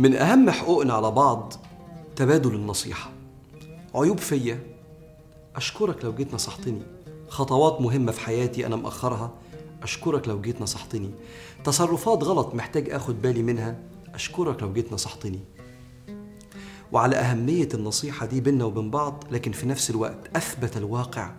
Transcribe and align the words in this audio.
من 0.00 0.14
أهم 0.14 0.50
حقوقنا 0.50 0.94
على 0.94 1.10
بعض 1.10 1.52
تبادل 2.16 2.54
النصيحة. 2.54 3.10
عيوب 3.94 4.18
فيا 4.18 4.60
أشكرك 5.56 6.04
لو 6.04 6.14
جيت 6.14 6.34
نصحتني. 6.34 6.82
خطوات 7.28 7.80
مهمة 7.80 8.12
في 8.12 8.20
حياتي 8.20 8.66
أنا 8.66 8.76
مأخرها 8.76 9.30
أشكرك 9.82 10.28
لو 10.28 10.40
جيت 10.40 10.62
نصحتني. 10.62 11.10
تصرفات 11.64 12.24
غلط 12.24 12.54
محتاج 12.54 12.90
أخد 12.90 13.22
بالي 13.22 13.42
منها 13.42 13.78
أشكرك 14.14 14.62
لو 14.62 14.72
جيت 14.72 14.92
نصحتني. 14.92 15.40
وعلى 16.92 17.16
أهمية 17.16 17.68
النصيحة 17.74 18.26
دي 18.26 18.40
بينا 18.40 18.64
وبين 18.64 18.90
بعض 18.90 19.24
لكن 19.30 19.52
في 19.52 19.66
نفس 19.66 19.90
الوقت 19.90 20.36
أثبت 20.36 20.76
الواقع 20.76 21.30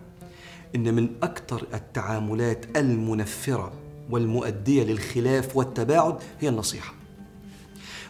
إن 0.74 0.94
من 0.94 1.08
أكثر 1.22 1.66
التعاملات 1.74 2.76
المنفرة 2.76 3.72
والمؤدية 4.10 4.82
للخلاف 4.84 5.56
والتباعد 5.56 6.18
هي 6.40 6.48
النصيحة. 6.48 7.01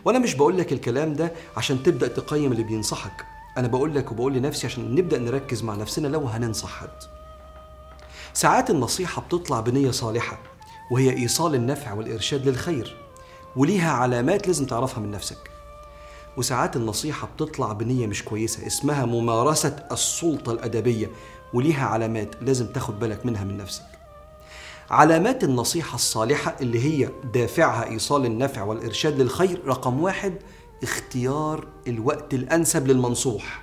وأنا 0.04 0.18
مش 0.18 0.34
بقول 0.34 0.58
لك 0.58 0.72
الكلام 0.72 1.14
ده 1.14 1.32
عشان 1.56 1.82
تبدأ 1.82 2.08
تقيم 2.08 2.52
اللي 2.52 2.62
بينصحك. 2.62 3.24
أنا 3.58 3.68
بقول 3.68 3.94
لك 3.94 4.12
وبقول 4.12 4.32
لنفسي 4.34 4.66
عشان 4.66 4.94
نبدأ 4.94 5.18
نركز 5.18 5.62
مع 5.62 5.74
نفسنا 5.74 6.08
لو 6.08 6.26
هننصح 6.26 6.68
حد. 6.80 6.88
ساعات 8.34 8.70
النصيحة 8.70 9.22
بتطلع 9.22 9.60
بنية 9.60 9.90
صالحة 9.90 10.38
وهي 10.90 11.10
إيصال 11.10 11.54
النفع 11.54 11.92
والإرشاد 11.92 12.48
للخير 12.48 12.96
وليها 13.56 13.92
علامات 13.92 14.46
لازم 14.46 14.66
تعرفها 14.66 15.00
من 15.00 15.10
نفسك. 15.10 15.50
وساعات 16.36 16.76
النصيحة 16.76 17.28
بتطلع 17.36 17.72
بنية 17.72 18.06
مش 18.06 18.24
كويسة 18.24 18.66
اسمها 18.66 19.04
ممارسة 19.04 19.76
السلطة 19.92 20.52
الأدبية 20.52 21.10
وليها 21.54 21.86
علامات 21.86 22.34
لازم 22.42 22.66
تاخد 22.66 22.98
بالك 22.98 23.26
منها 23.26 23.44
من 23.44 23.56
نفسك. 23.56 23.84
علامات 24.90 25.44
النصيحة 25.44 25.94
الصالحة 25.94 26.56
اللي 26.60 26.84
هي 26.84 27.08
دافعها 27.34 27.90
إيصال 27.90 28.26
النفع 28.26 28.62
والإرشاد 28.62 29.20
للخير 29.20 29.60
رقم 29.66 30.02
واحد 30.02 30.34
اختيار 30.82 31.66
الوقت 31.88 32.34
الأنسب 32.34 32.86
للمنصوح 32.86 33.62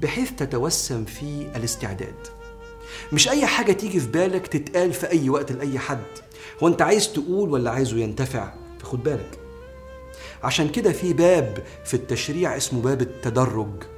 بحيث 0.00 0.32
تتوسم 0.32 1.04
فيه 1.04 1.52
الاستعداد. 1.56 2.14
مش 3.12 3.28
أي 3.28 3.46
حاجة 3.46 3.72
تيجي 3.72 4.00
في 4.00 4.06
بالك 4.06 4.46
تتقال 4.46 4.92
في 4.92 5.10
أي 5.10 5.30
وقت 5.30 5.52
لأي 5.52 5.78
حد. 5.78 6.04
هو 6.62 6.68
أنت 6.68 6.82
عايز 6.82 7.12
تقول 7.12 7.50
ولا 7.50 7.70
عايزه 7.70 7.96
ينتفع؟ 7.96 8.52
فخد 8.80 9.02
بالك. 9.02 9.38
عشان 10.42 10.68
كده 10.68 10.92
في 10.92 11.12
باب 11.12 11.64
في 11.84 11.94
التشريع 11.94 12.56
اسمه 12.56 12.82
باب 12.82 13.00
التدرج. 13.02 13.95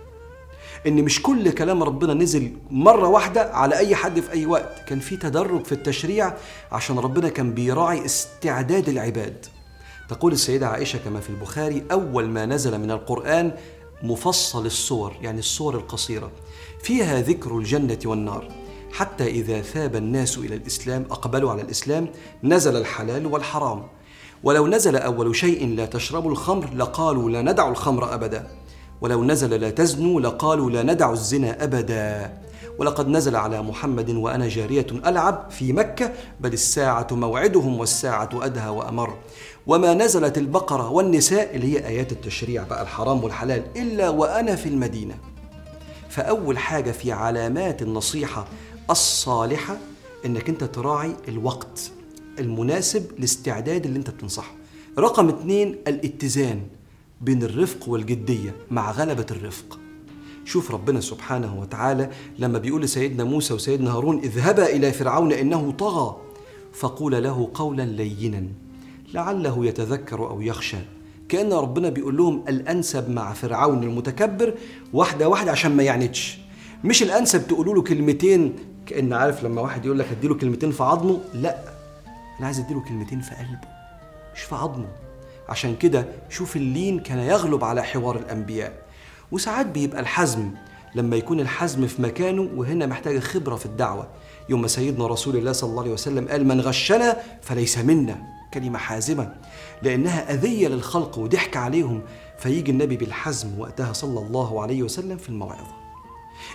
إن 0.86 1.04
مش 1.04 1.22
كل 1.22 1.50
كلام 1.50 1.82
ربنا 1.82 2.14
نزل 2.14 2.52
مرة 2.70 3.08
واحدة 3.08 3.52
على 3.52 3.78
أي 3.78 3.94
حد 3.94 4.20
في 4.20 4.32
أي 4.32 4.46
وقت. 4.46 4.88
كان 4.88 5.00
في 5.00 5.16
تدرج 5.16 5.64
في 5.64 5.72
التشريع 5.72 6.34
عشان 6.72 6.98
ربنا 6.98 7.28
كان 7.28 7.54
بيراعي 7.54 8.04
استعداد 8.04 8.88
العباد. 8.88 9.46
تقول 10.08 10.32
السيدة 10.32 10.68
عائشة 10.68 10.98
كما 10.98 11.20
في 11.20 11.30
البخاري 11.30 11.84
أول 11.92 12.28
ما 12.28 12.46
نزل 12.46 12.78
من 12.78 12.90
القرآن 12.90 13.52
مفصل 14.02 14.66
الصور 14.66 15.16
يعني 15.22 15.38
الصور 15.38 15.74
القصيرة. 15.74 16.30
فيها 16.82 17.20
ذكر 17.20 17.58
الجنة 17.58 17.98
والنار. 18.04 18.48
حتى 18.92 19.26
إذا 19.26 19.60
ثاب 19.60 19.96
الناس 19.96 20.38
إلى 20.38 20.54
الإسلام 20.56 21.04
أقبلوا 21.10 21.50
على 21.50 21.62
الإسلام 21.62 22.08
نزل 22.44 22.76
الحلال 22.76 23.26
والحرام. 23.26 23.86
ولو 24.42 24.66
نزل 24.66 24.96
أول 24.96 25.36
شيء 25.36 25.66
لا 25.66 25.86
تشربوا 25.86 26.30
الخمر 26.30 26.74
لقالوا 26.74 27.30
لا 27.30 27.42
ندع 27.42 27.68
الخمر 27.68 28.14
أبدا. 28.14 28.50
ولو 29.00 29.24
نزل 29.24 29.60
لا 29.60 29.70
تزنوا 29.70 30.20
لقالوا 30.20 30.70
لا 30.70 30.82
ندع 30.82 31.12
الزنا 31.12 31.64
أبدا. 31.64 32.38
ولقد 32.78 33.08
نزل 33.08 33.36
على 33.36 33.62
محمد 33.62 34.10
وأنا 34.10 34.48
جارية 34.48 34.86
ألعب 35.06 35.46
في 35.50 35.72
مكة 35.72 36.12
بل 36.40 36.52
الساعة 36.52 37.06
موعدهم 37.10 37.78
والساعة 37.80 38.28
أدهى 38.34 38.68
وأمر. 38.68 39.16
وما 39.66 39.94
نزلت 39.94 40.38
البقرة 40.38 40.90
والنساء 40.90 41.56
اللي 41.56 41.74
هي 41.74 41.86
آيات 41.86 42.12
التشريع 42.12 42.62
بقى 42.62 42.82
الحرام 42.82 43.24
والحلال 43.24 43.62
إلا 43.76 44.08
وأنا 44.08 44.56
في 44.56 44.68
المدينة. 44.68 45.14
فأول 46.08 46.58
حاجة 46.58 46.90
في 46.90 47.12
علامات 47.12 47.82
النصيحة 47.82 48.46
الصالحة 48.90 49.76
إنك 50.26 50.48
أنت 50.48 50.64
تراعي 50.64 51.12
الوقت 51.28 51.90
المناسب 52.38 53.06
لاستعداد 53.18 53.86
اللي 53.86 53.98
أنت 53.98 54.10
بتنصحه 54.10 54.52
رقم 54.98 55.28
اتنين 55.28 55.78
الاتزان. 55.88 56.60
بين 57.20 57.42
الرفق 57.42 57.88
والجدية 57.88 58.54
مع 58.70 58.90
غلبة 58.90 59.26
الرفق. 59.30 59.78
شوف 60.44 60.70
ربنا 60.70 61.00
سبحانه 61.00 61.60
وتعالى 61.60 62.10
لما 62.38 62.58
بيقول 62.58 62.82
لسيدنا 62.82 63.24
موسى 63.24 63.54
وسيدنا 63.54 63.90
هارون 63.92 64.18
اذهبا 64.18 64.66
إلى 64.66 64.92
فرعون 64.92 65.32
إنه 65.32 65.70
طغى 65.70 66.16
فقول 66.72 67.22
له 67.22 67.50
قولا 67.54 67.82
لينا 67.82 68.44
لعله 69.14 69.66
يتذكر 69.66 70.26
أو 70.30 70.40
يخشى 70.40 70.76
كأن 71.28 71.52
ربنا 71.52 71.88
بيقول 71.88 72.16
لهم 72.16 72.44
الأنسب 72.48 73.10
مع 73.10 73.32
فرعون 73.32 73.82
المتكبر 73.82 74.54
واحدة 74.92 75.28
واحدة 75.28 75.50
عشان 75.50 75.76
ما 75.76 75.82
يعنتش 75.82 76.38
مش 76.84 77.02
الأنسب 77.02 77.48
تقولوا 77.48 77.74
له 77.74 77.82
كلمتين 77.82 78.56
كأن 78.86 79.12
عارف 79.12 79.44
لما 79.44 79.60
واحد 79.62 79.84
يقول 79.84 79.98
لك 79.98 80.06
اديله 80.18 80.34
كلمتين 80.34 80.70
في 80.70 80.82
عظمه؟ 80.82 81.20
لا 81.34 81.58
أنا 82.38 82.46
عايز 82.46 82.58
أديله 82.60 82.80
كلمتين 82.80 83.20
في 83.20 83.34
قلبه 83.34 83.68
مش 84.34 84.40
في 84.40 84.54
عظمه. 84.54 84.88
عشان 85.48 85.76
كده 85.76 86.06
شوف 86.28 86.56
اللين 86.56 87.00
كان 87.00 87.18
يغلب 87.18 87.64
على 87.64 87.82
حوار 87.82 88.16
الأنبياء. 88.16 88.72
وساعات 89.32 89.66
بيبقى 89.66 90.00
الحزم 90.00 90.50
لما 90.94 91.16
يكون 91.16 91.40
الحزم 91.40 91.86
في 91.86 92.02
مكانه 92.02 92.48
وهنا 92.56 92.86
محتاجة 92.86 93.18
خبرة 93.18 93.56
في 93.56 93.66
الدعوة. 93.66 94.08
يوم 94.48 94.66
سيدنا 94.66 95.06
رسول 95.06 95.36
الله 95.36 95.52
صلى 95.52 95.70
الله 95.70 95.82
عليه 95.82 95.92
وسلم 95.92 96.28
قال 96.28 96.46
من 96.46 96.60
غشنا 96.60 97.16
فليس 97.42 97.78
منا 97.78 98.18
كلمة 98.54 98.78
حازمة. 98.78 99.34
لأنها 99.82 100.32
أذية 100.34 100.68
للخلق 100.68 101.18
وضحك 101.18 101.56
عليهم 101.56 102.02
فيجي 102.38 102.70
النبي 102.70 102.96
بالحزم 102.96 103.60
وقتها 103.60 103.92
صلى 103.92 104.20
الله 104.20 104.62
عليه 104.62 104.82
وسلم 104.82 105.16
في 105.16 105.28
الموعظة. 105.28 105.77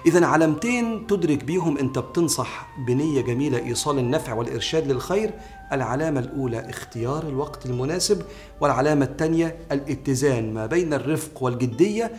إذا 0.05 0.25
علامتين 0.25 1.07
تدرك 1.07 1.43
بيهم 1.43 1.77
أنت 1.77 1.99
بتنصح 1.99 2.67
بنية 2.87 3.21
جميلة 3.21 3.57
إيصال 3.57 3.99
النفع 3.99 4.33
والإرشاد 4.33 4.91
للخير 4.91 5.31
العلامة 5.71 6.19
الأولى 6.19 6.69
اختيار 6.69 7.23
الوقت 7.27 7.65
المناسب 7.65 8.21
والعلامة 8.61 9.05
الثانية 9.05 9.57
الاتزان 9.71 10.53
ما 10.53 10.65
بين 10.65 10.93
الرفق 10.93 11.43
والجدية 11.43 12.11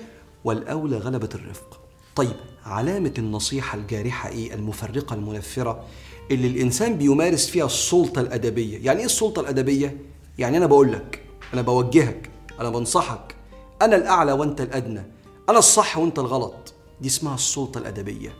والأولى 0.44 0.96
غلبة 0.96 1.28
الرفق. 1.34 1.80
طيب 2.16 2.36
علامة 2.66 3.14
النصيحة 3.18 3.78
الجارحة 3.78 4.28
إيه؟ 4.28 4.54
المفرقة 4.54 5.14
المنفرة 5.14 5.84
اللي 6.30 6.46
الإنسان 6.46 6.98
بيمارس 6.98 7.46
فيها 7.46 7.66
السلطة 7.66 8.20
الأدبية. 8.20 8.84
يعني 8.84 8.98
إيه 8.98 9.06
السلطة 9.06 9.40
الأدبية؟ 9.40 9.96
يعني 10.38 10.56
أنا 10.56 10.66
بقول 10.66 10.92
لك 10.92 11.22
أنا 11.54 11.62
بوجهك 11.62 12.30
أنا 12.60 12.70
بنصحك 12.70 13.34
أنا 13.82 13.96
الأعلى 13.96 14.32
وأنت 14.32 14.60
الأدنى 14.60 15.02
أنا 15.48 15.58
الصح 15.58 15.98
وأنت 15.98 16.18
الغلط. 16.18 16.63
دي 17.00 17.08
اسمها 17.08 17.34
السلطة 17.34 17.78
الأدبية. 17.78 18.34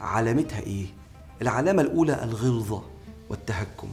علامتها 0.00 0.60
إيه؟ 0.60 0.86
العلامة 1.42 1.82
الأولى 1.82 2.24
الغلظة 2.24 2.82
والتهكم. 3.30 3.88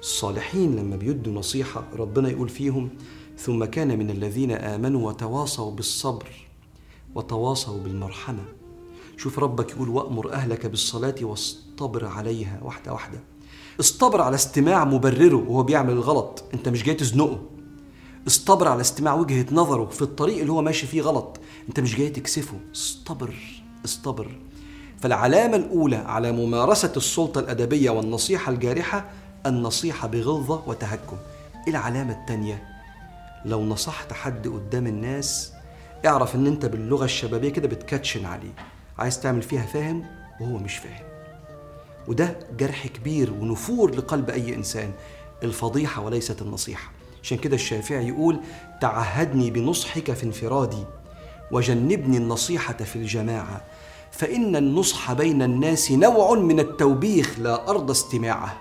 الصالحين 0.00 0.76
لما 0.76 0.96
بيدوا 0.96 1.32
نصيحة 1.32 1.84
ربنا 1.96 2.28
يقول 2.28 2.48
فيهم 2.48 2.90
ثم 3.38 3.64
كان 3.64 3.98
من 3.98 4.10
الذين 4.10 4.50
آمنوا 4.52 5.08
وتواصوا 5.08 5.70
بالصبر 5.70 6.28
وتواصوا 7.14 7.78
بالمرحمة. 7.78 8.44
شوف 9.16 9.38
ربك 9.38 9.70
يقول 9.70 9.88
وأمر 9.88 10.32
أهلك 10.32 10.66
بالصلاة 10.66 11.14
واصطبر 11.22 12.06
عليها. 12.06 12.60
واحدة 12.62 12.92
واحدة. 12.92 13.20
اصطبر 13.80 14.20
على 14.20 14.34
استماع 14.34 14.84
مبرره 14.84 15.36
وهو 15.48 15.62
بيعمل 15.62 15.92
الغلط. 15.92 16.44
أنت 16.54 16.68
مش 16.68 16.82
جاي 16.82 16.94
تزنقه. 16.94 17.40
اصطبر 18.26 18.68
على 18.68 18.80
استماع 18.80 19.14
وجهة 19.14 19.46
نظره 19.52 19.86
في 19.86 20.02
الطريق 20.02 20.38
اللي 20.38 20.52
هو 20.52 20.62
ماشي 20.62 20.86
فيه 20.86 21.02
غلط. 21.02 21.40
انت 21.68 21.80
مش 21.80 21.96
جاي 21.96 22.08
تكسفه. 22.08 22.58
اصطبر 22.74 23.34
اصطبر 23.84 24.30
فالعلامة 25.00 25.56
الأولى 25.56 25.96
على 25.96 26.32
ممارسة 26.32 26.92
السلطة 26.96 27.38
الأدبية 27.38 27.90
والنصيحة 27.90 28.52
الجارحة 28.52 29.10
النصيحة 29.46 30.08
بغلظة 30.08 30.62
وتهكم. 30.66 31.16
العلامة 31.68 32.12
التانية؟ 32.12 32.62
لو 33.44 33.64
نصحت 33.64 34.12
حد 34.12 34.48
قدام 34.48 34.86
الناس 34.86 35.52
اعرف 36.06 36.34
إن 36.34 36.46
أنت 36.46 36.66
باللغة 36.66 37.04
الشبابية 37.04 37.48
كده 37.48 37.68
بتكاتشن 37.68 38.24
عليه. 38.24 38.52
عايز 38.98 39.20
تعمل 39.20 39.42
فيها 39.42 39.66
فاهم 39.66 40.04
وهو 40.40 40.58
مش 40.58 40.76
فاهم. 40.76 41.04
وده 42.08 42.38
جرح 42.58 42.86
كبير 42.86 43.32
ونفور 43.32 43.94
لقلب 43.94 44.30
أي 44.30 44.54
إنسان. 44.54 44.90
الفضيحة 45.42 46.02
وليست 46.02 46.42
النصيحة. 46.42 46.95
عشان 47.26 47.38
كده 47.38 47.54
الشافعي 47.54 48.08
يقول 48.08 48.40
تعهدني 48.80 49.50
بنصحك 49.50 50.12
في 50.12 50.24
انفرادي 50.24 50.84
وجنبني 51.52 52.16
النصيحة 52.16 52.74
في 52.74 52.96
الجماعة 52.96 53.64
فإن 54.10 54.56
النصح 54.56 55.12
بين 55.12 55.42
الناس 55.42 55.92
نوع 55.92 56.34
من 56.34 56.60
التوبيخ 56.60 57.38
لا 57.38 57.70
أرضى 57.70 57.92
استماعه. 57.92 58.60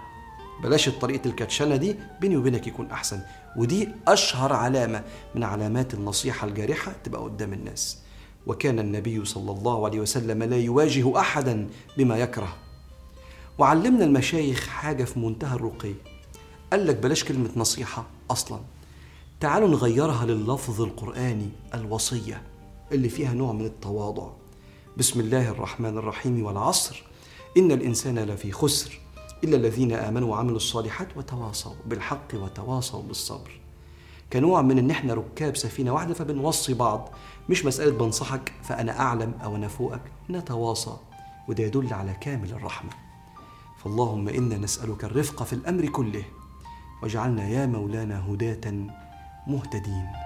بلاش 0.64 0.90
طريقة 0.90 1.28
الكاتشنة 1.28 1.76
دي 1.76 1.96
بيني 2.22 2.38
وبينك 2.38 2.68
يكون 2.68 2.92
أحسن. 2.92 3.20
ودي 3.58 3.90
أشهر 4.08 4.54
علامة 4.54 5.04
من 5.36 5.44
علامات 5.44 5.94
النصيحة 5.94 6.48
الجارحة 6.48 6.92
تبقى 7.04 7.22
قدام 7.22 7.54
الناس. 7.54 7.98
وكان 8.48 8.80
النبي 8.80 9.26
صلى 9.26 9.52
الله 9.52 9.86
عليه 9.86 10.00
وسلم 10.00 10.44
لا 10.44 10.58
يواجه 10.58 11.20
أحدا 11.20 11.68
بما 11.98 12.18
يكره. 12.18 12.56
وعلمنا 13.58 14.06
المشايخ 14.06 14.68
حاجة 14.68 15.04
في 15.04 15.20
منتهى 15.20 15.56
الرقي. 15.56 15.94
قال 16.72 16.88
لك 16.88 16.96
بلاش 16.96 17.24
كلمة 17.24 17.50
نصيحة 17.56 18.06
أصلا. 18.32 18.60
تعالوا 19.40 19.68
نغيرها 19.68 20.26
لللفظ 20.26 20.82
القرآني 20.82 21.50
الوصية 21.74 22.42
اللي 22.92 23.10
فيها 23.10 23.34
نوع 23.34 23.54
من 23.54 23.66
التواضع. 23.66 24.30
بسم 24.98 25.20
الله 25.20 25.50
الرحمن 25.50 25.98
الرحيم 25.98 26.46
والعصر. 26.46 27.04
إن 27.58 27.72
الإنسان 27.72 28.20
لفي 28.20 28.52
خسر 28.52 29.00
إلا 29.44 29.58
الذين 29.58 29.94
آمنوا 29.94 30.32
وعملوا 30.32 30.58
الصالحات 30.58 31.18
وتواصوا 31.18 31.74
بالحق 31.86 32.28
وتواصوا 32.34 33.02
بالصبر. 33.02 33.60
كنوع 34.34 34.62
من 34.62 34.78
إن 34.78 34.92
إحنا 34.92 35.14
ركاب 35.14 35.56
سفينة 35.56 35.94
واحدة 35.94 36.14
فبنوصي 36.14 36.74
بعض. 36.74 37.10
مش 37.50 37.66
مسألة 37.66 37.98
بنصحك 37.98 38.54
فأنا 38.64 39.00
أعلم 39.00 39.34
أو 39.44 39.56
أنا 39.56 39.68
فوقك. 39.68 40.02
نتواصى. 40.30 40.98
وده 41.48 41.64
يدل 41.64 41.94
على 41.94 42.14
كامل 42.22 42.52
الرحمة. 42.52 42.92
فاللهم 43.84 44.30
إنا 44.30 44.58
نسألك 44.58 45.04
الرفق 45.04 45.44
في 45.44 45.54
الأمر 45.54 45.86
كله. 45.86 46.24
واجعلنا 47.04 47.48
يا 47.48 47.66
مولانا 47.66 48.26
هداة 48.28 48.74
مهتدين. 49.48 50.25